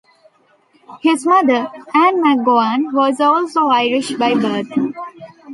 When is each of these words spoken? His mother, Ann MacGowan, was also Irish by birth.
His 1.03 1.27
mother, 1.27 1.69
Ann 1.93 2.23
MacGowan, 2.23 2.91
was 2.91 3.21
also 3.21 3.67
Irish 3.67 4.13
by 4.15 4.33
birth. 4.33 4.73